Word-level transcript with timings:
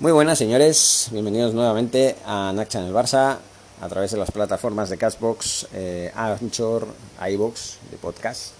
Muy 0.00 0.12
buenas 0.12 0.38
señores, 0.38 1.08
bienvenidos 1.10 1.54
nuevamente 1.54 2.14
a 2.24 2.52
Nacha 2.54 2.78
en 2.78 2.84
el 2.84 2.94
Barça 2.94 3.38
a 3.80 3.88
través 3.88 4.12
de 4.12 4.16
las 4.16 4.30
plataformas 4.30 4.90
de 4.90 4.96
Castbox, 4.96 5.66
eh, 5.74 6.12
Anchor, 6.14 6.86
iBox 7.32 7.78
de 7.90 7.96
podcast 7.96 8.52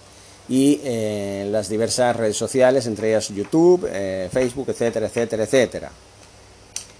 y 0.49 0.81
eh, 0.83 1.47
las 1.49 1.69
diversas 1.69 2.13
redes 2.17 2.35
sociales, 2.35 2.87
entre 2.87 3.11
ellas 3.11 3.29
YouTube, 3.29 3.87
eh, 3.89 4.27
Facebook, 4.29 4.67
etcétera, 4.67 5.05
etcétera, 5.05 5.43
etcétera. 5.45 5.91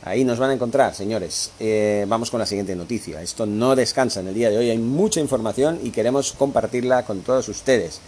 Ahí 0.03 0.23
nos 0.23 0.39
van 0.39 0.51
a 0.51 0.53
encontrar, 0.53 0.95
señores. 0.95 1.51
Eh, 1.59 2.05
vamos 2.07 2.31
con 2.31 2.39
la 2.39 2.45
siguiente 2.45 2.77
noticia. 2.77 3.21
Esto 3.21 3.45
no 3.45 3.75
descansa 3.75 4.21
en 4.21 4.29
el 4.29 4.35
día 4.35 4.49
de 4.49 4.57
hoy, 4.57 4.69
hay 4.69 4.77
mucha 4.77 5.19
información 5.19 5.81
y 5.83 5.89
queremos 5.89 6.31
compartirla 6.31 7.03
con 7.03 7.23
todos 7.23 7.49
ustedes. 7.49 7.99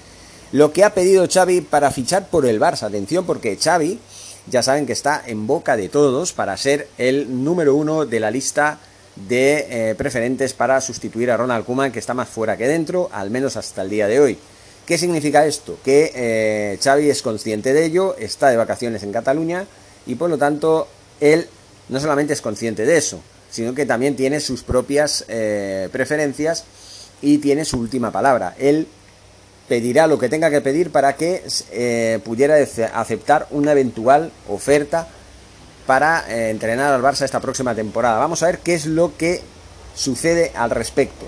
Lo 0.54 0.72
que 0.72 0.86
ha 0.86 0.94
pedido 0.94 1.28
Xavi 1.30 1.60
para 1.60 1.92
fichar 1.92 2.30
por 2.30 2.46
el 2.46 2.58
Barça. 2.58 2.84
Atención 2.84 3.26
porque 3.26 3.58
Xavi 3.58 4.00
ya 4.48 4.64
saben 4.64 4.86
que 4.86 4.94
está 4.94 5.22
en 5.26 5.48
boca 5.48 5.78
de 5.78 5.90
todos 5.90 6.34
para 6.34 6.58
ser 6.58 6.88
el 6.98 7.44
número 7.44 7.76
uno 7.76 8.06
de 8.06 8.20
la 8.20 8.32
lista 8.32 8.80
de 9.16 9.68
eh, 9.70 9.96
preferentes 9.96 10.54
para 10.54 10.82
sustituir 10.82 11.32
a 11.32 11.38
Ronald 11.38 11.66
Koeman, 11.66 11.92
que 11.92 12.00
está 12.00 12.14
más 12.14 12.30
fuera 12.30 12.58
que 12.58 12.68
dentro, 12.68 13.10
al 13.12 13.30
menos 13.30 13.58
hasta 13.58 13.82
el 13.82 13.90
día 13.90 14.08
de 14.08 14.20
hoy. 14.20 14.38
¿Qué 14.86 14.98
significa 14.98 15.46
esto? 15.46 15.78
Que 15.84 16.12
eh, 16.16 16.80
Xavi 16.82 17.10
es 17.10 17.22
consciente 17.22 17.74
de 17.74 17.86
ello, 17.86 18.16
está 18.18 18.50
de 18.50 18.58
vacaciones 18.58 19.04
en 19.04 19.12
Cataluña 19.12 19.66
y 20.06 20.16
por 20.16 20.30
lo 20.30 20.38
tanto 20.38 20.88
él 21.20 21.48
no 21.90 22.00
solamente 22.00 22.34
es 22.34 22.42
consciente 22.42 22.86
de 22.86 22.98
eso, 22.98 23.22
sino 23.50 23.76
que 23.76 23.86
también 23.86 24.16
tiene 24.16 24.40
sus 24.40 24.64
propias 24.64 25.26
eh, 25.28 25.88
preferencias 25.92 26.66
y 27.22 27.38
tiene 27.38 27.66
su 27.66 27.80
última 27.80 28.12
palabra. 28.12 28.56
Él 28.58 28.88
pedirá 29.72 30.06
lo 30.06 30.20
que 30.20 30.28
tenga 30.28 30.50
que 30.50 30.60
pedir 30.60 30.92
para 30.92 31.16
que 31.16 31.46
eh, 31.72 32.20
pudiera 32.26 32.56
aceptar 32.94 33.48
una 33.52 33.72
eventual 33.72 34.30
oferta 34.50 35.08
para 35.88 36.26
eh, 36.28 36.50
entrenar 36.50 36.94
al 36.94 37.02
Barça 37.02 37.24
esta 37.24 37.40
próxima 37.40 37.74
temporada. 37.74 38.20
Vamos 38.20 38.44
a 38.44 38.48
ver 38.48 38.60
qué 38.60 38.74
es 38.74 38.86
lo 38.86 39.16
que 39.16 39.40
sucede 39.96 40.52
al 40.56 40.72
respecto. 40.72 41.26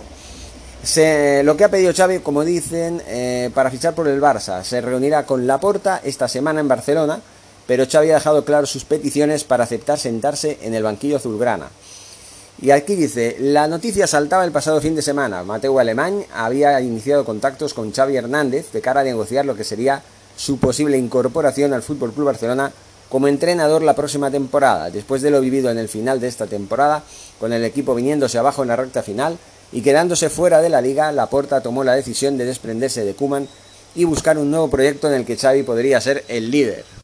lo 1.46 1.56
que 1.56 1.64
ha 1.64 1.72
pedido 1.72 1.94
Xavi, 1.94 2.20
como 2.20 2.44
dicen, 2.44 3.02
eh, 3.08 3.50
para 3.54 3.72
fichar 3.72 3.96
por 3.96 4.10
el 4.10 4.20
Barça, 4.20 4.62
se 4.64 4.82
reunirá 4.82 5.26
con 5.26 5.48
Laporta 5.48 6.02
esta 6.04 6.28
semana 6.28 6.60
en 6.60 6.68
Barcelona, 6.68 7.22
pero 7.66 7.86
Xavi 7.90 8.12
ha 8.12 8.16
dejado 8.16 8.44
claro 8.44 8.66
sus 8.66 8.84
peticiones 8.84 9.46
para 9.46 9.64
aceptar 9.64 9.98
sentarse 10.00 10.58
en 10.64 10.74
el 10.74 10.84
banquillo 10.84 11.16
azulgrana. 11.16 11.70
Y 12.62 12.72
aquí 12.72 12.96
dice, 12.96 13.36
la 13.40 13.68
noticia 13.68 14.08
saltaba 14.08 14.46
el 14.46 14.52
pasado 14.52 14.80
fin 14.80 14.96
de 14.96 15.02
semana. 15.02 15.44
Mateo 15.44 15.80
Alemán 15.80 16.24
había 16.34 16.80
iniciado 16.82 17.26
contactos 17.26 17.74
con 17.74 17.92
Xavi 17.92 18.16
Hernández 18.16 18.72
de 18.72 18.82
cara 18.82 19.02
a 19.02 19.04
negociar 19.04 19.46
lo 19.46 19.56
que 19.56 19.64
sería 19.64 20.02
su 20.36 20.58
posible 20.58 20.98
incorporación 20.98 21.74
al 21.74 21.84
Fútbol 21.84 22.14
Club 22.14 22.28
Barcelona 22.28 22.72
como 23.10 23.28
entrenador 23.28 23.84
la 23.84 23.96
próxima 23.96 24.32
temporada. 24.32 24.90
Después 24.90 25.22
de 25.22 25.30
lo 25.30 25.42
vivido 25.42 25.70
en 25.70 25.78
el 25.78 25.90
final 25.90 26.20
de 26.20 26.28
esta 26.28 26.48
temporada, 26.48 27.04
con 27.40 27.54
el 27.54 27.64
equipo 27.64 27.94
viniéndose 27.96 28.38
abajo 28.38 28.62
en 28.62 28.70
la 28.70 28.76
recta 28.76 29.04
final 29.04 29.38
y 29.72 29.82
quedándose 29.82 30.30
fuera 30.30 30.62
de 30.62 30.70
la 30.70 30.82
liga, 30.82 31.12
Laporta 31.12 31.62
tomó 31.62 31.84
la 31.84 31.94
decisión 31.94 32.38
de 32.38 32.46
desprenderse 32.46 33.04
de 33.04 33.14
Kuman 33.14 33.48
y 33.96 34.06
buscar 34.06 34.38
un 34.38 34.50
nuevo 34.50 34.70
proyecto 34.70 35.08
en 35.08 35.16
el 35.16 35.26
que 35.26 35.38
Xavi 35.38 35.64
podría 35.64 36.02
ser 36.02 36.24
el 36.28 36.50
líder. 36.50 37.03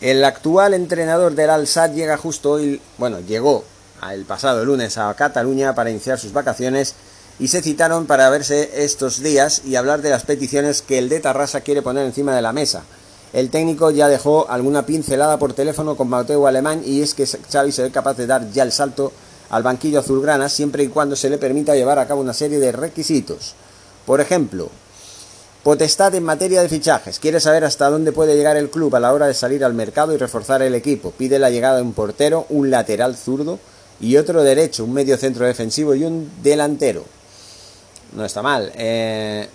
El 0.00 0.24
actual 0.24 0.74
entrenador 0.74 1.34
del 1.34 1.50
Al-Sad 1.50 1.92
llega 1.92 2.16
justo 2.16 2.52
hoy, 2.52 2.80
bueno, 2.98 3.18
llegó 3.18 3.64
el 4.12 4.24
pasado 4.26 4.64
lunes 4.64 4.96
a 4.96 5.12
Cataluña 5.14 5.74
para 5.74 5.90
iniciar 5.90 6.20
sus 6.20 6.32
vacaciones 6.32 6.94
y 7.40 7.48
se 7.48 7.62
citaron 7.62 8.06
para 8.06 8.30
verse 8.30 8.84
estos 8.84 9.24
días 9.24 9.62
y 9.64 9.74
hablar 9.74 10.00
de 10.00 10.10
las 10.10 10.22
peticiones 10.22 10.82
que 10.82 10.98
el 10.98 11.08
de 11.08 11.18
Tarrasa 11.18 11.62
quiere 11.62 11.82
poner 11.82 12.06
encima 12.06 12.32
de 12.32 12.42
la 12.42 12.52
mesa. 12.52 12.84
El 13.32 13.50
técnico 13.50 13.90
ya 13.90 14.06
dejó 14.06 14.48
alguna 14.48 14.86
pincelada 14.86 15.36
por 15.36 15.52
teléfono 15.52 15.96
con 15.96 16.08
Mateo 16.08 16.46
Alemán 16.46 16.80
y 16.84 17.02
es 17.02 17.14
que 17.14 17.26
Xavi 17.26 17.72
se 17.72 17.82
ve 17.82 17.90
capaz 17.90 18.16
de 18.16 18.28
dar 18.28 18.52
ya 18.52 18.62
el 18.62 18.70
salto 18.70 19.10
al 19.50 19.64
banquillo 19.64 19.98
azulgrana 19.98 20.48
siempre 20.48 20.84
y 20.84 20.88
cuando 20.88 21.16
se 21.16 21.28
le 21.28 21.38
permita 21.38 21.74
llevar 21.74 21.98
a 21.98 22.06
cabo 22.06 22.20
una 22.20 22.34
serie 22.34 22.60
de 22.60 22.70
requisitos. 22.70 23.56
Por 24.06 24.20
ejemplo, 24.20 24.70
Potestad 25.68 26.14
en 26.14 26.24
materia 26.24 26.62
de 26.62 26.68
fichajes. 26.70 27.18
Quiere 27.18 27.40
saber 27.40 27.62
hasta 27.62 27.90
dónde 27.90 28.10
puede 28.10 28.34
llegar 28.34 28.56
el 28.56 28.70
club 28.70 28.96
a 28.96 29.00
la 29.00 29.12
hora 29.12 29.26
de 29.26 29.34
salir 29.34 29.62
al 29.62 29.74
mercado 29.74 30.14
y 30.14 30.16
reforzar 30.16 30.62
el 30.62 30.74
equipo. 30.74 31.10
Pide 31.10 31.38
la 31.38 31.50
llegada 31.50 31.76
de 31.76 31.82
un 31.82 31.92
portero, 31.92 32.46
un 32.48 32.70
lateral 32.70 33.14
zurdo 33.18 33.58
y 34.00 34.16
otro 34.16 34.42
derecho, 34.42 34.84
un 34.84 34.94
medio 34.94 35.18
centro 35.18 35.44
defensivo 35.44 35.94
y 35.94 36.04
un 36.04 36.30
delantero. 36.42 37.04
No 38.16 38.24
está 38.24 38.40
mal. 38.40 38.72
Eh, 38.76 39.46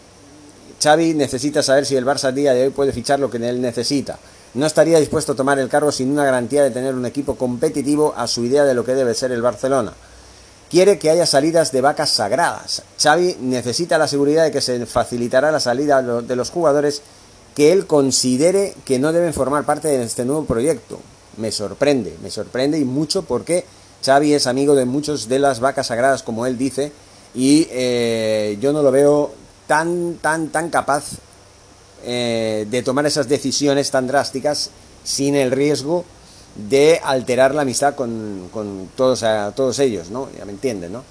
Xavi 0.79 1.15
necesita 1.15 1.63
saber 1.63 1.83
si 1.83 1.95
el 1.95 2.05
Barça 2.05 2.25
a 2.25 2.31
día 2.31 2.53
de 2.53 2.65
hoy 2.65 2.69
puede 2.69 2.91
fichar 2.91 3.19
lo 3.19 3.31
que 3.31 3.37
él 3.37 3.59
necesita. 3.59 4.19
No 4.53 4.67
estaría 4.67 4.99
dispuesto 4.99 5.31
a 5.31 5.35
tomar 5.35 5.57
el 5.57 5.67
cargo 5.67 5.91
sin 5.91 6.11
una 6.11 6.25
garantía 6.25 6.61
de 6.61 6.69
tener 6.69 6.93
un 6.93 7.07
equipo 7.07 7.37
competitivo 7.37 8.13
a 8.15 8.27
su 8.27 8.43
idea 8.43 8.65
de 8.65 8.75
lo 8.75 8.85
que 8.85 8.93
debe 8.93 9.15
ser 9.15 9.31
el 9.31 9.41
Barcelona 9.41 9.93
quiere 10.73 10.97
que 10.97 11.11
haya 11.11 11.27
salidas 11.27 11.71
de 11.71 11.81
vacas 11.81 12.09
sagradas. 12.09 12.81
Xavi 12.97 13.37
necesita 13.41 13.99
la 13.99 14.07
seguridad 14.07 14.43
de 14.43 14.51
que 14.51 14.59
se 14.59 14.83
facilitará 14.87 15.51
la 15.51 15.59
salida 15.59 16.01
de 16.01 16.35
los 16.35 16.49
jugadores 16.49 17.03
que 17.53 17.71
él 17.71 17.85
considere 17.85 18.73
que 18.83 18.97
no 18.97 19.13
deben 19.13 19.35
formar 19.35 19.65
parte 19.65 19.87
de 19.87 20.03
este 20.03 20.25
nuevo 20.25 20.45
proyecto. 20.45 20.99
Me 21.37 21.51
sorprende, 21.51 22.17
me 22.23 22.31
sorprende 22.31 22.79
y 22.79 22.85
mucho 22.85 23.21
porque 23.21 23.65
Xavi 24.03 24.33
es 24.33 24.47
amigo 24.47 24.73
de 24.73 24.85
muchos 24.85 25.29
de 25.29 25.37
las 25.37 25.59
vacas 25.59 25.85
sagradas, 25.85 26.23
como 26.23 26.47
él 26.47 26.57
dice, 26.57 26.91
y 27.35 27.67
eh, 27.69 28.57
yo 28.59 28.73
no 28.73 28.81
lo 28.81 28.89
veo 28.89 29.31
tan, 29.67 30.15
tan, 30.23 30.47
tan 30.47 30.71
capaz 30.71 31.03
eh, 32.03 32.65
de 32.67 32.81
tomar 32.81 33.05
esas 33.05 33.29
decisiones 33.29 33.91
tan 33.91 34.07
drásticas 34.07 34.71
sin 35.03 35.35
el 35.35 35.51
riesgo 35.51 36.03
de 36.55 36.99
alterar 37.03 37.55
la 37.55 37.63
amistad 37.63 37.95
con, 37.95 38.49
todos, 38.95 39.23
todos 39.55 39.79
ellos, 39.79 40.09
¿no? 40.09 40.29
Ya 40.37 40.45
me 40.45 40.51
entienden, 40.51 40.93
¿no? 40.93 41.03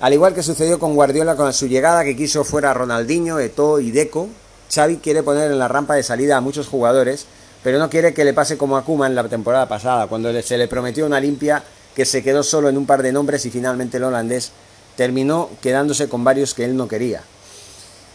Al 0.00 0.12
igual 0.12 0.34
que 0.34 0.42
sucedió 0.42 0.78
con 0.78 0.94
Guardiola 0.94 1.36
con 1.36 1.52
su 1.52 1.66
llegada, 1.66 2.04
que 2.04 2.16
quiso 2.16 2.44
fuera 2.44 2.74
Ronaldinho, 2.74 3.38
Eto'o 3.38 3.80
y 3.80 3.90
Deco, 3.90 4.28
Xavi 4.74 4.98
quiere 4.98 5.22
poner 5.22 5.50
en 5.50 5.58
la 5.58 5.68
rampa 5.68 5.94
de 5.94 6.02
salida 6.02 6.36
a 6.36 6.40
muchos 6.42 6.68
jugadores, 6.68 7.26
pero 7.62 7.78
no 7.78 7.88
quiere 7.88 8.12
que 8.12 8.24
le 8.24 8.34
pase 8.34 8.58
como 8.58 8.76
a 8.76 8.84
Kuma 8.84 9.06
en 9.06 9.14
la 9.14 9.26
temporada 9.28 9.66
pasada, 9.66 10.06
cuando 10.06 10.30
se 10.42 10.58
le 10.58 10.68
prometió 10.68 11.06
una 11.06 11.18
limpia 11.18 11.62
que 11.94 12.04
se 12.04 12.22
quedó 12.22 12.42
solo 12.42 12.68
en 12.68 12.76
un 12.76 12.84
par 12.84 13.02
de 13.02 13.10
nombres 13.10 13.46
y 13.46 13.50
finalmente 13.50 13.96
el 13.96 14.04
holandés 14.04 14.52
terminó 14.96 15.48
quedándose 15.62 16.08
con 16.08 16.24
varios 16.24 16.52
que 16.52 16.64
él 16.64 16.76
no 16.76 16.88
quería. 16.88 17.22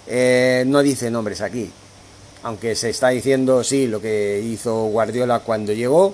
Eh, 0.05 0.63
no 0.67 0.83
dice 0.83 1.09
nombres 1.09 1.41
aquí, 1.41 1.72
aunque 2.43 2.75
se 2.75 2.89
está 2.89 3.09
diciendo 3.09 3.63
sí 3.63 3.88
lo 3.88 3.99
que 3.99 4.39
hizo 4.43 4.85
Guardiola 4.85 5.39
cuando 5.39 5.73
llegó, 5.73 6.13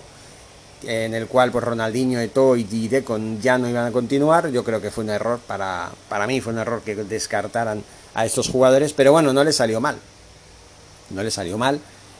en 0.83 1.13
el 1.13 1.27
cual 1.27 1.51
pues 1.51 1.63
Ronaldinho, 1.63 2.19
Eto'o 2.19 2.55
y 2.55 2.87
Deco 2.87 3.19
ya 3.41 3.57
no 3.57 3.69
iban 3.69 3.85
a 3.85 3.91
continuar. 3.91 4.49
Yo 4.49 4.63
creo 4.63 4.81
que 4.81 4.91
fue 4.91 5.03
un 5.03 5.09
error 5.09 5.39
para, 5.45 5.89
para 6.09 6.27
mí, 6.27 6.41
fue 6.41 6.53
un 6.53 6.59
error 6.59 6.81
que 6.81 6.95
descartaran 6.95 7.83
a 8.13 8.25
estos 8.25 8.49
jugadores, 8.49 8.93
pero 8.93 9.11
bueno, 9.11 9.33
no 9.33 9.43
le 9.43 9.51
salió 9.51 9.79
mal. 9.79 9.97
No 11.09 11.23
le 11.23 11.31
salió 11.31 11.57
mal, 11.57 11.79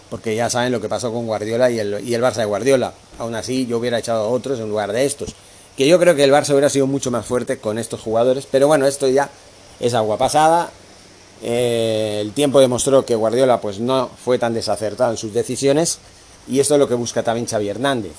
porque 0.10 0.36
ya 0.36 0.50
saben 0.50 0.72
lo 0.72 0.80
que 0.80 0.90
pasó 0.90 1.12
con 1.12 1.26
Guardiola 1.26 1.70
y 1.70 1.80
el, 1.80 2.08
y 2.08 2.14
el 2.14 2.22
Barça 2.22 2.38
de 2.38 2.46
Guardiola. 2.46 2.94
Aún 3.20 3.36
así, 3.36 3.66
yo 3.66 3.78
hubiera 3.78 4.00
echado 4.00 4.26
a 4.26 4.30
otros 4.30 4.60
en 4.60 4.70
lugar 4.70 4.92
de 4.92 5.06
estos. 5.06 5.36
Que 5.76 5.88
yo 5.88 6.00
creo 6.00 6.16
que 6.16 6.24
el 6.24 6.32
Barça 6.32 6.52
hubiera 6.52 6.70
sido 6.70 6.88
mucho 6.88 7.12
más 7.12 7.26
fuerte 7.26 7.60
con 7.60 7.78
estos 7.78 8.02
jugadores, 8.02 8.48
pero 8.50 8.68
bueno, 8.68 8.88
esto 8.88 9.08
ya 9.08 9.30
es 9.80 9.94
agua 9.94 10.18
pasada. 10.18 10.72
Eh, 11.44 12.20
el 12.22 12.32
tiempo 12.34 12.60
demostró 12.60 13.06
que 13.06 13.16
Guardiola 13.16 13.62
pues 13.62 13.80
no 13.80 14.10
fue 14.24 14.40
tan 14.40 14.54
desacertado 14.56 15.12
en 15.12 15.18
sus 15.18 15.34
decisiones 15.34 16.00
y 16.48 16.60
esto 16.60 16.74
es 16.74 16.80
lo 16.80 16.88
que 16.88 16.96
busca 16.96 17.22
también 17.22 17.46
Xavi 17.46 17.70
Hernández. 17.70 18.14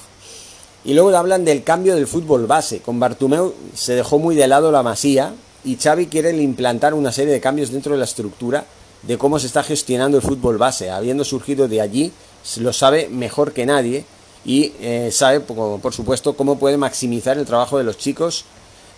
Y 0.88 0.94
luego 0.94 1.14
hablan 1.14 1.44
del 1.44 1.64
cambio 1.64 1.94
del 1.94 2.06
fútbol 2.06 2.46
base. 2.46 2.80
Con 2.80 2.98
Bartumeu 2.98 3.52
se 3.74 3.94
dejó 3.94 4.18
muy 4.18 4.34
de 4.34 4.48
lado 4.48 4.72
la 4.72 4.82
masía 4.82 5.34
y 5.62 5.76
Xavi 5.76 6.06
quiere 6.06 6.34
implantar 6.34 6.94
una 6.94 7.12
serie 7.12 7.30
de 7.30 7.42
cambios 7.42 7.70
dentro 7.70 7.92
de 7.92 7.98
la 7.98 8.06
estructura 8.06 8.64
de 9.02 9.18
cómo 9.18 9.38
se 9.38 9.48
está 9.48 9.62
gestionando 9.62 10.16
el 10.16 10.22
fútbol 10.22 10.56
base. 10.56 10.88
Habiendo 10.88 11.24
surgido 11.24 11.68
de 11.68 11.82
allí, 11.82 12.10
lo 12.56 12.72
sabe 12.72 13.10
mejor 13.10 13.52
que 13.52 13.66
nadie 13.66 14.06
y 14.46 14.72
eh, 14.80 15.10
sabe, 15.12 15.40
por, 15.40 15.92
supuesto, 15.92 16.32
cómo 16.32 16.58
puede 16.58 16.78
maximizar 16.78 17.36
el 17.36 17.44
trabajo 17.44 17.76
de 17.76 17.84
los 17.84 17.98
chicos 17.98 18.46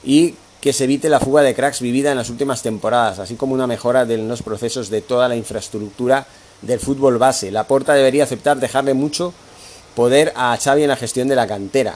y 0.05 0.37
que 0.61 0.73
se 0.73 0.85
evite 0.85 1.09
la 1.09 1.19
fuga 1.19 1.43
de 1.43 1.57
cracks 1.57 1.81
vivida 1.81 2.13
en 2.13 2.19
las 2.19 2.31
últimas 2.31 2.63
temporadas, 2.63 3.19
así 3.19 3.35
como 3.35 3.53
una 3.53 3.67
mejora 3.67 4.05
de 4.05 4.17
los 4.17 4.43
procesos 4.43 4.91
de 4.91 5.01
toda 5.01 5.27
la 5.29 5.35
infraestructura 5.35 6.25
del 6.63 6.79
fútbol 6.79 7.19
base. 7.19 7.51
La 7.51 7.67
Porta 7.67 7.95
debería 7.95 8.23
aceptar 8.23 8.61
dejarle 8.61 8.95
mucho 8.95 9.35
poder 10.01 10.33
a 10.35 10.57
Xavi 10.57 10.85
en 10.85 10.89
la 10.89 10.97
gestión 10.97 11.29
de 11.29 11.37
la 11.37 11.47
cantera, 11.47 11.95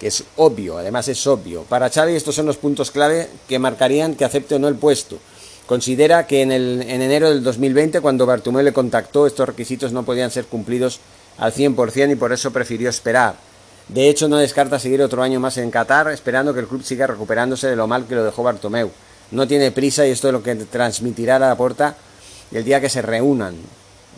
que 0.00 0.06
es 0.06 0.24
obvio, 0.36 0.78
además 0.78 1.06
es 1.08 1.26
obvio. 1.26 1.64
Para 1.64 1.90
Xavi 1.90 2.14
estos 2.14 2.34
son 2.34 2.46
los 2.46 2.56
puntos 2.56 2.90
clave 2.90 3.28
que 3.46 3.58
marcarían 3.58 4.14
que 4.14 4.24
acepte 4.24 4.54
o 4.54 4.58
no 4.58 4.68
el 4.68 4.76
puesto. 4.76 5.18
Considera 5.66 6.26
que 6.26 6.40
en, 6.40 6.50
el, 6.50 6.80
en 6.88 7.02
enero 7.02 7.28
del 7.28 7.42
2020, 7.42 8.00
cuando 8.00 8.24
Bartumeu 8.24 8.62
le 8.62 8.72
contactó, 8.72 9.26
estos 9.26 9.46
requisitos 9.46 9.92
no 9.92 10.02
podían 10.02 10.30
ser 10.30 10.46
cumplidos 10.46 10.98
al 11.36 11.52
100% 11.52 12.12
y 12.12 12.14
por 12.14 12.32
eso 12.32 12.54
prefirió 12.54 12.88
esperar. 12.88 13.34
De 13.88 14.08
hecho, 14.08 14.28
no 14.28 14.38
descarta 14.38 14.78
seguir 14.78 15.02
otro 15.02 15.22
año 15.22 15.38
más 15.38 15.58
en 15.58 15.70
Qatar, 15.70 16.08
esperando 16.08 16.54
que 16.54 16.60
el 16.60 16.66
club 16.66 16.84
siga 16.84 17.06
recuperándose 17.06 17.66
de 17.66 17.76
lo 17.76 17.86
mal 17.86 18.06
que 18.06 18.14
lo 18.14 18.24
dejó 18.24 18.44
Bartomeu. 18.44 18.90
No 19.30 19.46
tiene 19.46 19.72
prisa 19.72 20.06
y 20.06 20.10
esto 20.10 20.28
es 20.28 20.32
lo 20.32 20.42
que 20.42 20.54
transmitirá 20.54 21.36
a 21.36 21.40
la 21.40 21.54
puerta 21.54 21.96
el 22.50 22.64
día 22.64 22.80
que 22.80 22.88
se 22.88 23.02
reúnan. 23.02 23.56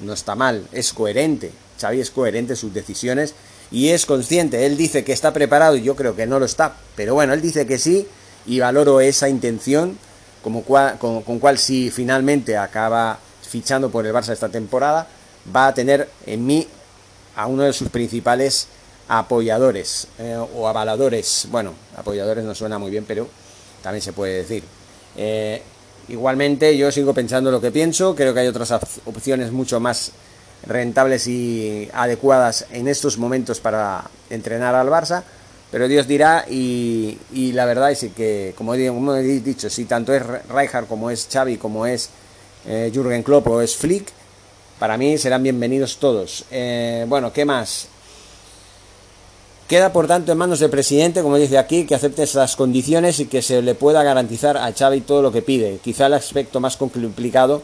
No 0.01 0.13
está 0.13 0.35
mal, 0.35 0.67
es 0.73 0.93
coherente. 0.93 1.53
Xavi 1.81 2.01
es 2.01 2.11
coherente 2.11 2.55
en 2.55 2.57
sus 2.57 2.75
decisiones 2.75 3.35
y 3.71 3.89
es 3.89 4.07
consciente. 4.07 4.67
Él 4.67 4.77
dice 4.77 5.05
que 5.05 5.13
está 5.13 5.33
preparado 5.33 5.77
y 5.77 5.83
yo 5.83 5.97
creo 5.97 6.17
que 6.17 6.27
no 6.27 6.39
lo 6.39 6.47
está, 6.47 6.77
pero 6.97 7.15
bueno, 7.15 7.33
él 7.33 7.41
dice 7.41 7.67
que 7.67 7.79
sí 7.79 8.07
y 8.47 8.61
valoro 8.61 9.01
esa 9.01 9.29
intención 9.29 9.99
como 10.43 10.63
con, 10.63 11.23
con 11.23 11.39
cual 11.39 11.59
si 11.59 11.91
finalmente 11.91 12.57
acaba 12.57 13.19
fichando 13.43 13.91
por 13.91 14.07
el 14.07 14.15
Barça 14.15 14.33
esta 14.33 14.49
temporada, 14.49 15.07
va 15.55 15.69
a 15.69 15.75
tener 15.75 16.09
en 16.27 16.47
mí 16.47 16.67
a 17.35 17.47
uno 17.47 17.65
de 17.65 17.73
sus 17.73 17.89
principales 17.89 18.69
apoyadores 19.09 20.09
eh, 20.19 20.37
o 20.55 20.69
avaladores. 20.69 21.49
Bueno, 21.51 21.73
apoyadores 21.97 22.45
no 22.45 22.55
suena 22.55 22.79
muy 22.79 22.91
bien, 22.91 23.05
pero 23.07 23.29
también 23.83 24.03
se 24.03 24.13
puede 24.13 24.35
decir. 24.35 24.63
Eh, 25.17 25.63
igualmente, 26.09 26.77
yo 26.77 26.91
sigo 26.93 27.15
pensando 27.15 27.51
lo 27.51 27.61
que 27.61 27.71
pienso. 27.71 28.15
Creo 28.15 28.35
que 28.35 28.41
hay 28.41 28.47
otras 28.47 28.73
opciones 29.05 29.53
mucho 29.53 29.81
más 29.81 30.13
rentables 30.67 31.27
y 31.27 31.89
adecuadas 31.93 32.67
en 32.73 32.89
estos 32.89 33.19
momentos 33.19 33.61
para 33.61 34.05
entrenar 34.31 34.75
al 34.75 34.89
Barça. 34.89 35.23
Pero 35.71 35.87
Dios 35.87 36.09
dirá, 36.09 36.47
y, 36.49 37.19
la 37.53 37.67
verdad 37.67 37.91
es 37.91 38.07
que, 38.17 38.55
como 38.57 38.75
he, 38.75 39.23
dicho, 39.41 39.69
si 39.69 39.85
tanto 39.85 40.15
es 40.15 40.23
Rijkaard 40.49 40.87
como 40.87 41.11
es 41.11 41.29
Xavi, 41.31 41.59
como 41.59 41.85
es 41.85 42.09
eh, 42.67 42.91
Jürgen 42.93 43.23
Klopp 43.23 43.49
o 43.49 43.61
es 43.61 43.77
Flick, 43.77 44.09
para 44.79 44.97
mí 44.97 45.19
serán 45.19 45.43
bienvenidos 45.43 45.99
todos. 45.99 46.47
bueno, 47.07 47.33
¿qué 47.33 47.45
más? 47.45 47.89
Queda 49.69 49.93
por 49.93 50.07
tanto 50.07 50.33
en 50.33 50.39
manos 50.39 50.61
del 50.61 50.71
presidente, 50.71 51.21
como 51.21 51.37
dice 51.37 51.59
aquí, 51.59 51.85
que 51.85 51.95
acepte 51.95 52.23
esas 52.23 52.57
condiciones 52.57 53.21
y 53.21 53.27
que 53.27 53.43
se 53.43 53.61
le 53.61 53.75
pueda 53.75 54.03
garantizar 54.03 54.57
a 54.57 54.73
Xavi 54.73 55.03
todo 55.03 55.21
lo 55.21 55.31
que 55.31 55.43
pide. 55.43 55.79
Quizá 55.85 56.07
el 56.07 56.15
aspecto 56.15 56.59
más 56.59 56.79
complicado 56.79 57.61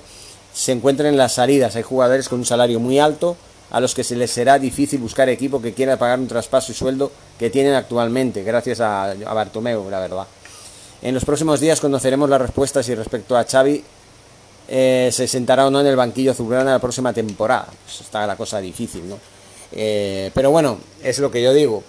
se 0.52 0.72
encuentra 0.72 1.08
en 1.08 1.16
las 1.16 1.32
salidas. 1.32 1.76
Hay 1.76 1.82
jugadores 1.82 2.28
con 2.28 2.40
un 2.40 2.44
salario 2.44 2.78
muy 2.78 2.98
alto 2.98 3.38
a 3.70 3.80
los 3.80 3.94
que 3.94 4.04
se 4.04 4.16
les 4.16 4.30
será 4.30 4.58
difícil 4.58 5.00
buscar 5.00 5.30
equipo 5.30 5.62
que 5.62 5.72
quiera 5.72 5.96
pagar 5.96 6.18
un 6.18 6.28
traspaso 6.28 6.72
y 6.72 6.74
sueldo 6.74 7.10
que 7.38 7.48
tienen 7.48 7.72
actualmente, 7.72 8.42
gracias 8.42 8.80
a, 8.80 9.14
Bartomeu, 9.32 9.88
la 9.88 10.00
verdad. 10.00 10.26
En 11.00 11.14
los 11.14 11.24
próximos 11.24 11.58
días 11.58 11.80
conoceremos 11.80 12.28
las 12.28 12.42
respuestas 12.42 12.86
y 12.90 12.94
respecto 12.94 13.34
a 13.34 13.44
Xavi 13.44 13.82
eh, 14.68 15.08
se 15.10 15.26
sentará 15.26 15.66
o 15.66 15.70
no 15.70 15.80
en 15.80 15.86
el 15.86 15.96
banquillo 15.96 16.32
azulgrana 16.32 16.72
la 16.72 16.78
próxima 16.80 17.14
temporada. 17.14 17.68
Pues 17.84 18.02
está 18.02 18.26
la 18.26 18.36
cosa 18.36 18.60
difícil, 18.60 19.08
¿no? 19.08 19.18
Eh, 19.72 20.30
pero 20.34 20.50
bueno, 20.50 20.78
es 21.02 21.18
lo 21.18 21.30
que 21.30 21.42
yo 21.42 21.54
digo. 21.54 21.82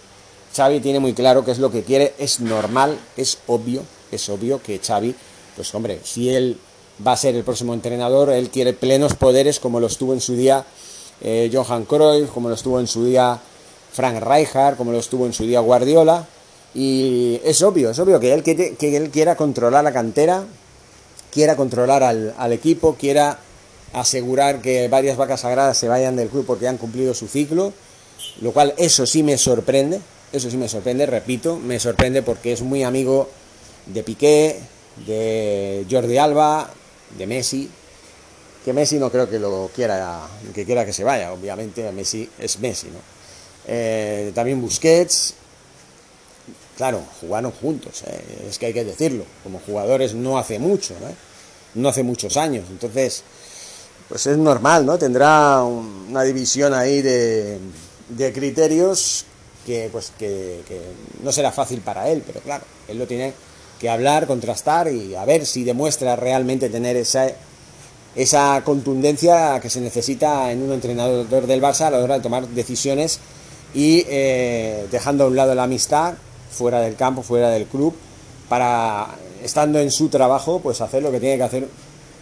Xavi 0.56 0.80
tiene 0.80 1.00
muy 1.00 1.13
claro 1.13 1.44
qué 1.44 1.52
es 1.52 1.60
lo 1.60 1.69
que 1.69 1.84
quiere, 1.84 2.13
es 2.18 2.40
normal, 2.40 2.98
es 3.18 3.40
obvio, 3.48 3.84
es 4.12 4.30
obvio 4.30 4.62
que 4.62 4.80
Xavi, 4.80 5.13
pues 5.56 5.74
hombre, 5.75 6.00
si 6.04 6.30
él 6.30 6.57
va 7.06 7.12
a 7.12 7.18
ser 7.18 7.36
el 7.36 7.44
próximo 7.44 7.74
entrenador, 7.74 8.30
él 8.30 8.50
quiere 8.50 8.72
plenos 8.72 9.16
poderes 9.16 9.60
como 9.60 9.81
los 9.81 9.98
tuvo 9.98 10.13
en 10.13 10.22
su 10.22 10.36
día 10.36 10.66
eh, 11.22 11.52
Johan 11.54 11.84
Cruyff, 11.84 12.30
como 12.30 12.48
los 12.48 12.63
tuvo 12.63 12.80
en 12.80 12.88
su 12.88 13.04
día 13.04 13.38
Frank 13.92 14.24
Rijkaard, 14.24 14.78
como 14.78 14.94
los 14.94 15.10
tuvo 15.10 15.25
en 15.25 15.34
su 15.34 15.44
día 15.44 15.60
Guardiola, 15.60 16.25
y 16.74 17.40
es 17.44 17.62
obvio, 17.62 17.90
es 17.90 18.00
obvio 18.00 18.19
que 18.22 18.34
él, 18.34 18.44
que, 18.44 18.96
él 18.96 19.10
quiera 19.10 19.36
controlar 19.36 19.84
la 19.84 19.92
cantera, 19.92 20.46
quiera 21.31 21.58
controlar 21.58 22.01
al, 22.01 22.34
al 22.38 22.54
equipo, 22.54 22.96
quiera 22.96 23.40
asegurar 23.92 24.62
que 24.62 24.88
varias 24.88 25.18
vacas 25.18 25.42
sagradas 25.42 25.78
se 25.78 25.90
vayan 25.90 26.16
del 26.16 26.30
club 26.30 26.46
porque 26.46 26.68
han 26.68 26.78
cumplido 26.78 27.13
su 27.13 27.28
ciclo, 27.28 27.74
lo 28.40 28.51
cual 28.51 28.74
eso 28.78 29.06
sí 29.06 29.24
me 29.24 29.38
sorprende, 29.38 30.01
eso 30.38 30.50
sí 30.50 30.58
me 30.58 30.68
sorprende, 30.68 31.06
repito, 31.06 31.58
me 31.58 31.80
sorprende 31.80 32.22
porque 32.22 32.54
es 32.54 32.62
muy 32.62 32.84
amigo 32.84 33.30
de 33.86 34.04
Piqué, 34.04 34.60
de 35.06 35.86
Jordi 35.90 36.18
Alba, 36.18 36.70
de 37.18 37.28
Messi, 37.28 37.70
que 38.64 38.74
Messi 38.74 38.98
no 38.98 39.12
creo 39.12 39.30
que 39.30 39.40
lo 39.40 39.70
quiera, 39.74 40.28
que 40.54 40.66
quiera 40.66 40.86
que 40.86 40.94
se 40.94 41.04
vaya, 41.04 41.32
obviamente 41.32 41.90
Messi 41.92 42.30
es 42.40 42.60
Messi, 42.60 42.88
¿no? 42.88 43.00
Eh, 43.68 44.32
también 44.36 44.62
Busquets, 44.62 45.36
claro, 46.78 47.04
jugaron 47.22 47.52
juntos, 47.52 48.04
eh, 48.08 48.48
es 48.50 48.60
que 48.60 48.68
hay 48.68 48.74
que 48.74 48.84
decirlo, 48.84 49.26
como 49.44 49.60
jugadores 49.60 50.14
no 50.14 50.38
hace 50.38 50.60
mucho, 50.60 50.96
¿no? 51.00 51.82
no 51.82 51.90
hace 51.90 52.04
muchos 52.04 52.38
años, 52.38 52.66
entonces, 52.70 53.24
pues 54.08 54.28
es 54.28 54.38
normal, 54.38 54.86
¿no? 54.86 54.98
Tendrá 54.98 55.64
una 55.64 56.24
división 56.24 56.74
ahí 56.74 57.02
de, 57.02 57.60
de 58.10 58.34
criterios 58.34 59.26
que, 59.65 59.89
pues, 59.91 60.12
que, 60.17 60.62
no 61.23 61.31
será 61.31 61.51
fácil 61.51 61.81
para 61.81 62.09
él, 62.09 62.23
pero 62.25 62.39
claro, 62.41 62.63
él 62.88 62.97
lo 62.97 63.07
tiene 63.07 63.33
que 63.79 63.89
hablar, 63.89 64.27
contrastar 64.27 64.91
y 64.91 65.15
a 65.15 65.25
ver 65.25 65.45
si 65.45 65.63
demuestra 65.63 66.15
realmente 66.15 66.69
tener 66.69 66.95
esa, 66.95 67.27
esa 68.15 68.62
contundencia 68.63 69.59
que 69.59 69.69
se 69.69 69.81
necesita 69.81 70.51
en 70.51 70.62
un 70.62 70.71
entrenador 70.71 71.47
del 71.47 71.62
Barça 71.62 71.88
a 71.88 71.91
la 71.91 71.97
hora 71.97 72.15
de 72.15 72.21
tomar 72.21 72.47
decisiones 72.47 73.19
y 73.73 74.06
eh, 74.07 74.88
dejando 74.91 75.25
a 75.25 75.27
un 75.27 75.35
lado 75.35 75.53
la 75.56 75.63
amistad 75.63 76.13
fuera 76.50 76.79
del 76.79 76.95
campo, 76.95 77.23
fuera 77.23 77.50
del 77.50 77.65
club, 77.65 77.94
para 78.47 79.07
estando 79.44 79.79
en 79.79 79.91
su 79.91 80.09
trabajo, 80.09 80.59
pues 80.59 80.79
hacer 80.81 81.03
lo 81.03 81.12
que 81.12 81.19
tiene 81.19 81.38
que 81.38 81.44
hacer 81.44 81.67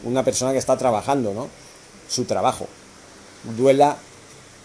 una 0.03 0.23
persona 0.23 0.51
que 0.51 0.57
está 0.57 0.77
trabajando, 0.77 1.33
¿no? 1.33 1.47
Su 2.09 2.25
trabajo, 2.25 2.67
duela 3.55 3.97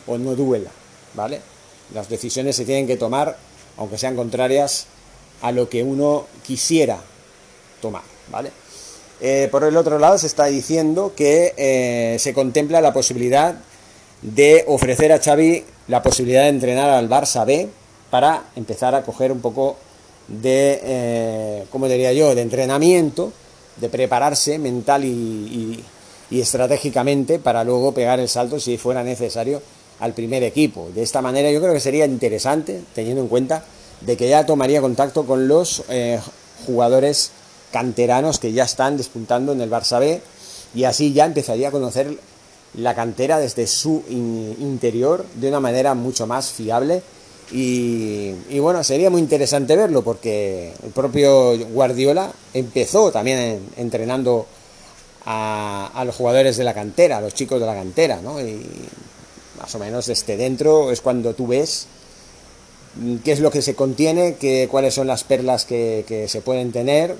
o 0.06 0.16
no 0.16 0.34
duela, 0.34 0.70
¿vale? 1.14 1.40
Las 1.94 2.08
decisiones 2.08 2.56
se 2.56 2.64
tienen 2.64 2.86
que 2.86 2.96
tomar, 2.96 3.36
aunque 3.76 3.98
sean 3.98 4.16
contrarias 4.16 4.86
a 5.40 5.52
lo 5.52 5.68
que 5.68 5.82
uno 5.82 6.26
quisiera 6.46 6.98
tomar, 7.80 8.02
¿vale? 8.30 8.50
Eh, 9.20 9.48
por 9.50 9.64
el 9.64 9.76
otro 9.76 9.98
lado, 9.98 10.18
se 10.18 10.26
está 10.26 10.46
diciendo 10.46 11.12
que 11.16 11.54
eh, 11.56 12.16
se 12.18 12.34
contempla 12.34 12.80
la 12.80 12.92
posibilidad 12.92 13.56
de 14.22 14.64
ofrecer 14.66 15.12
a 15.12 15.20
Xavi 15.20 15.64
la 15.88 16.02
posibilidad 16.02 16.42
de 16.42 16.48
entrenar 16.48 16.90
al 16.90 17.08
Barça 17.08 17.46
B 17.46 17.68
para 18.10 18.44
empezar 18.56 18.94
a 18.94 19.02
coger 19.02 19.32
un 19.32 19.40
poco 19.40 19.76
de, 20.28 20.80
eh, 20.82 21.64
¿cómo 21.70 21.88
diría 21.88 22.12
yo?, 22.12 22.34
de 22.34 22.42
entrenamiento, 22.42 23.32
de 23.76 23.88
prepararse 23.88 24.58
mental 24.58 25.04
y 25.04 25.82
estratégicamente 26.30 27.38
para 27.38 27.64
luego 27.64 27.94
pegar 27.94 28.20
el 28.20 28.28
salto 28.28 28.60
si 28.60 28.76
fuera 28.76 29.02
necesario 29.02 29.62
al 30.00 30.14
primer 30.14 30.42
equipo. 30.42 30.88
De 30.94 31.02
esta 31.02 31.22
manera 31.22 31.50
yo 31.50 31.60
creo 31.60 31.72
que 31.72 31.80
sería 31.80 32.06
interesante, 32.06 32.82
teniendo 32.94 33.22
en 33.22 33.28
cuenta 33.28 33.64
de 34.00 34.16
que 34.16 34.28
ya 34.28 34.46
tomaría 34.46 34.80
contacto 34.80 35.26
con 35.26 35.48
los 35.48 35.82
eh, 35.88 36.20
jugadores 36.66 37.32
canteranos 37.72 38.38
que 38.38 38.52
ya 38.52 38.64
están 38.64 38.96
despuntando 38.96 39.52
en 39.52 39.60
el 39.60 39.70
Barça 39.70 39.98
B 39.98 40.20
y 40.74 40.84
así 40.84 41.12
ya 41.12 41.26
empezaría 41.26 41.68
a 41.68 41.72
conocer 41.72 42.18
la 42.74 42.94
cantera 42.94 43.38
desde 43.38 43.66
su 43.66 44.04
interior 44.08 45.24
de 45.34 45.48
una 45.48 45.60
manera 45.60 45.94
mucho 45.94 46.26
más 46.26 46.52
fiable 46.52 47.02
y, 47.50 48.58
bueno, 48.58 48.84
sería 48.84 49.08
muy 49.08 49.22
interesante 49.22 49.74
verlo 49.74 50.02
porque 50.02 50.74
el 50.82 50.90
propio 50.90 51.56
Guardiola 51.68 52.30
empezó 52.52 53.10
también 53.10 53.70
entrenando 53.78 54.46
a, 55.24 55.90
a, 55.94 56.04
los 56.04 56.14
jugadores 56.14 56.58
de 56.58 56.64
la 56.64 56.74
cantera, 56.74 57.16
a 57.16 57.20
los 57.22 57.32
chicos 57.32 57.58
de 57.58 57.66
la 57.66 57.74
cantera, 57.74 58.20
¿no? 58.20 58.36
Más 59.60 59.74
o 59.74 59.78
menos 59.78 60.06
desde 60.06 60.36
dentro 60.36 60.90
es 60.90 61.00
cuando 61.00 61.34
tú 61.34 61.46
ves 61.46 61.86
qué 63.24 63.32
es 63.32 63.40
lo 63.40 63.50
que 63.50 63.62
se 63.62 63.74
contiene, 63.74 64.36
qué, 64.36 64.68
cuáles 64.70 64.94
son 64.94 65.06
las 65.06 65.24
perlas 65.24 65.64
que, 65.64 66.26
se 66.28 66.40
pueden 66.40 66.72
tener 66.72 67.14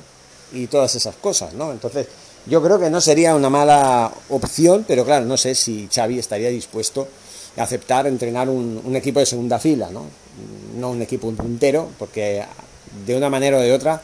y 0.52 0.66
todas 0.66 0.94
esas 0.94 1.14
cosas, 1.16 1.54
¿no? 1.54 1.72
Entonces, 1.72 2.06
yo 2.46 2.62
creo 2.62 2.80
que 2.80 2.90
no 2.90 3.00
sería 3.00 3.34
una 3.34 3.50
mala 3.50 4.12
opción, 4.30 4.84
pero 4.88 5.04
claro, 5.04 5.26
no 5.26 5.36
sé 5.36 5.54
si 5.54 5.88
Xavi 5.92 6.18
estaría 6.18 6.48
dispuesto 6.48 7.06
a 7.56 7.62
aceptar 7.62 8.06
entrenar 8.06 8.48
un, 8.48 8.96
equipo 8.96 9.20
de 9.20 9.26
segunda 9.26 9.58
fila, 9.58 9.90
¿no? 9.90 10.06
No 10.78 10.90
un 10.90 11.02
equipo 11.02 11.30
puntero, 11.32 11.88
porque 11.98 12.44
de 13.06 13.16
una 13.16 13.28
manera 13.28 13.58
o 13.58 13.60
de 13.60 13.72
otra 13.72 14.00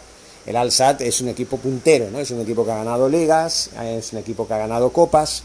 el 0.47 0.57
Al-Sad 0.57 1.00
es 1.03 1.21
un 1.23 1.29
equipo 1.29 1.57
puntero, 1.57 2.11
¿no? 2.11 2.21
Es 2.21 2.31
un 2.31 2.41
equipo 2.41 2.64
que 2.64 2.73
ha 2.73 2.76
ganado 2.76 3.09
ligas, 3.09 3.71
es 3.83 4.12
un 4.12 4.19
equipo 4.19 4.47
que 4.47 4.55
ha 4.55 4.59
ganado 4.59 4.93
copas, 4.93 5.43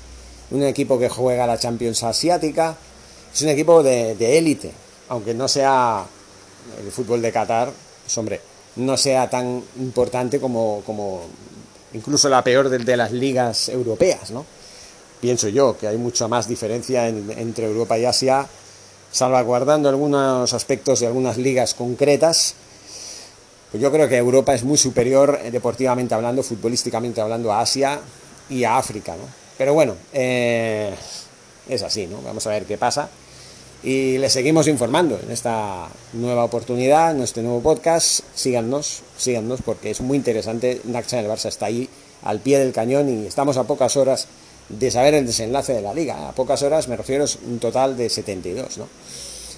un 0.52 0.64
equipo 0.64 0.98
que 0.98 1.10
juega 1.10 1.48
la 1.48 1.58
Champions 1.58 2.04
Asiática, 2.04 2.76
es 3.34 3.42
un 3.42 3.50
equipo 3.50 3.84
de 3.84 4.38
élite, 4.38 4.72
aunque 5.10 5.34
no 5.34 5.48
sea 5.48 6.06
el 6.84 6.92
fútbol 6.92 7.22
de 7.22 7.32
Qatar, 7.32 7.72
pues 8.04 8.18
hombre, 8.18 8.42
no 8.76 8.98
sea 8.98 9.30
tan 9.30 9.64
importante 9.78 10.40
como, 10.40 10.82
como 10.86 11.22
incluso 11.94 12.30
la 12.30 12.44
peor 12.44 12.70
de, 12.70 12.98
las 12.98 13.12
ligas 13.12 13.70
europeas, 13.70 14.32
¿no? 14.32 14.46
Pienso 15.20 15.50
yo 15.50 15.78
que 15.78 15.88
hay 15.88 15.98
mucha 15.98 16.28
más 16.28 16.48
diferencia 16.48 17.08
entre 17.08 17.66
Europa 17.66 17.98
y 17.98 18.06
Asia, 18.06 18.48
salvaguardando 19.12 19.90
algunos 19.90 20.54
aspectos 20.54 21.02
de 21.02 21.08
algunas 21.08 21.38
ligas 21.38 21.74
concretas. 21.74 22.56
Pues 23.70 23.84
yo 23.84 23.92
creo 23.92 24.08
que 24.08 24.16
Europa 24.16 24.54
es 24.56 24.64
muy 24.64 24.78
superior 24.78 25.40
eh, 25.44 25.52
deportivamente 25.52 26.14
hablando, 26.14 26.42
futbolísticamente 26.42 27.20
hablando, 27.20 27.52
a 27.52 27.60
Asia 27.62 28.00
y 28.50 28.64
a 28.64 28.78
África, 28.78 29.16
¿no? 29.16 29.49
Pero 29.60 29.74
bueno, 29.74 29.98
eh, 30.14 30.96
es 31.68 31.84
así, 31.84 32.08
¿no? 32.08 32.22
Vamos 32.22 32.48
a 32.48 32.52
ver 32.52 32.64
qué 32.64 32.78
pasa. 32.78 33.10
Y 33.84 34.18
les 34.18 34.32
seguimos 34.32 34.70
informando 34.70 35.20
en 35.22 35.30
esta 35.32 35.90
nueva 36.14 36.46
oportunidad, 36.46 37.12
en 37.12 37.22
este 37.22 37.42
nuevo 37.42 37.60
podcast. 37.60 38.22
Síganos, 38.34 39.02
síganos, 39.18 39.62
porque 39.62 39.92
es 39.92 40.00
muy 40.00 40.16
interesante. 40.16 40.80
Naxa 40.86 41.20
en 41.20 41.26
el 41.26 41.32
Barça 41.32 41.50
está 41.50 41.66
ahí 41.66 41.90
al 42.24 42.40
pie 42.40 42.58
del 42.58 42.72
cañón 42.72 43.10
y 43.10 43.28
estamos 43.28 43.58
a 43.58 43.66
pocas 43.66 43.98
horas 43.98 44.28
de 44.70 44.92
saber 44.92 45.16
el 45.16 45.26
desenlace 45.26 45.74
de 45.74 45.82
la 45.82 45.94
liga. 45.94 46.30
A 46.30 46.32
pocas 46.32 46.64
horas 46.64 46.88
me 46.88 46.96
refiero 46.96 47.26
a 47.26 47.28
un 47.46 47.60
total 47.60 47.98
de 47.98 48.10
72, 48.10 48.78
¿no? 48.78 48.88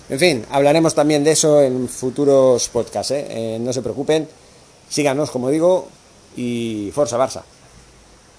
En 0.09 0.17
fin, 0.17 0.45
hablaremos 0.49 0.95
también 0.95 1.23
de 1.23 1.33
eso 1.33 1.61
en 1.61 1.87
futuros 1.87 2.69
podcasts, 2.69 3.11
¿eh? 3.11 3.59
no 3.61 3.71
se 3.71 3.83
preocupen, 3.83 4.27
síganos 4.89 5.29
como 5.29 5.49
digo 5.49 5.87
y 6.35 6.91
Forza 6.91 7.19
Barça. 7.19 7.43